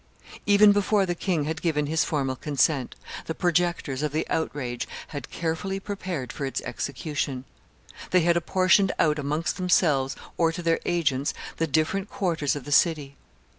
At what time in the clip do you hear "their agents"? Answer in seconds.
10.63-11.35